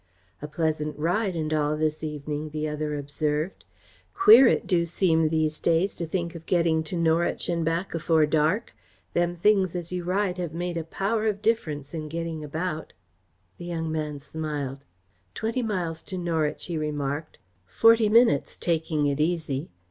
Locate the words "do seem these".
4.65-5.59